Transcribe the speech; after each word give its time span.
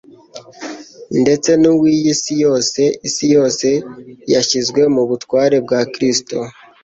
ndetse 1.21 1.49
n'uw'iyi 1.61 2.13
si 2.21 2.33
yose. 2.43 2.81
Isi 3.07 3.25
yose 3.35 3.67
yashyizwe 4.33 4.81
mu 4.93 5.03
butware 5.09 5.57
bwa 5.65 5.81
Kristo, 5.93 6.37